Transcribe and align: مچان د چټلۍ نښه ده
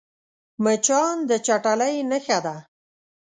مچان 0.63 1.15
د 1.29 1.31
چټلۍ 1.45 1.95
نښه 2.09 2.37
ده 2.45 2.55